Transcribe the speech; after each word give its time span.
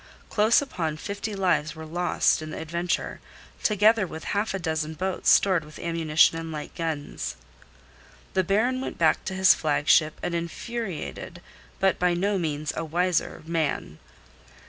Close 0.31 0.63
upon 0.63 0.97
fifty 0.97 1.35
lives 1.35 1.75
were 1.75 1.85
lost 1.85 2.41
in 2.41 2.49
the 2.49 2.57
adventure, 2.57 3.19
together 3.61 4.07
with 4.07 4.23
half 4.23 4.55
a 4.55 4.57
dozen 4.57 4.95
boats 4.95 5.29
stored 5.29 5.63
with 5.63 5.77
ammunition 5.77 6.39
and 6.39 6.51
light 6.51 6.73
guns. 6.73 7.35
The 8.33 8.43
Baron 8.43 8.81
went 8.81 8.97
back 8.97 9.23
to 9.25 9.35
his 9.35 9.53
flagship 9.53 10.19
an 10.23 10.33
infuriated, 10.33 11.39
but 11.79 11.99
by 11.99 12.15
no 12.15 12.39
means 12.39 12.73
a 12.75 12.83
wiser 12.83 13.43
man. 13.45 13.99